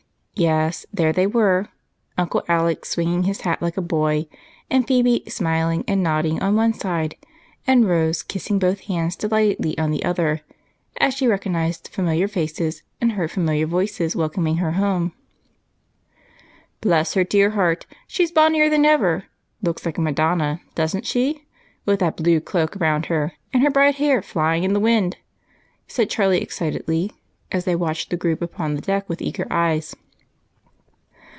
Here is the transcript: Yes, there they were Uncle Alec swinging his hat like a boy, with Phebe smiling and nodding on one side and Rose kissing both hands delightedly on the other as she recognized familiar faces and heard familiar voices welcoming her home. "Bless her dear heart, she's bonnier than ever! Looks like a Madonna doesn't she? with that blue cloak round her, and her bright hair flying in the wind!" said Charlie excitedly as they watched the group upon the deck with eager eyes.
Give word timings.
Yes, 0.33 0.87
there 0.91 1.13
they 1.13 1.27
were 1.27 1.67
Uncle 2.17 2.43
Alec 2.47 2.83
swinging 2.83 3.23
his 3.25 3.41
hat 3.41 3.61
like 3.61 3.77
a 3.77 3.81
boy, 3.81 4.25
with 4.71 4.87
Phebe 4.87 5.23
smiling 5.29 5.83
and 5.87 6.01
nodding 6.01 6.41
on 6.41 6.55
one 6.55 6.73
side 6.73 7.15
and 7.67 7.87
Rose 7.87 8.23
kissing 8.23 8.57
both 8.57 8.79
hands 8.89 9.15
delightedly 9.15 9.77
on 9.77 9.91
the 9.91 10.03
other 10.03 10.41
as 10.99 11.13
she 11.13 11.27
recognized 11.27 11.89
familiar 11.89 12.27
faces 12.27 12.81
and 12.99 13.11
heard 13.11 13.29
familiar 13.29 13.67
voices 13.67 14.15
welcoming 14.15 14.57
her 14.57 14.71
home. 14.71 15.13
"Bless 16.79 17.13
her 17.13 17.23
dear 17.23 17.51
heart, 17.51 17.85
she's 18.07 18.31
bonnier 18.31 18.67
than 18.67 18.83
ever! 18.83 19.25
Looks 19.61 19.85
like 19.85 19.99
a 19.99 20.01
Madonna 20.01 20.59
doesn't 20.73 21.05
she? 21.05 21.45
with 21.85 21.99
that 21.99 22.17
blue 22.17 22.39
cloak 22.39 22.75
round 22.79 23.07
her, 23.07 23.33
and 23.53 23.61
her 23.61 23.69
bright 23.69 23.95
hair 23.95 24.23
flying 24.23 24.63
in 24.63 24.73
the 24.73 24.79
wind!" 24.79 25.17
said 25.87 26.09
Charlie 26.09 26.41
excitedly 26.41 27.11
as 27.51 27.65
they 27.65 27.75
watched 27.75 28.09
the 28.09 28.17
group 28.17 28.41
upon 28.41 28.73
the 28.73 28.81
deck 28.81 29.07
with 29.07 29.21
eager 29.21 29.45
eyes. 29.51 29.95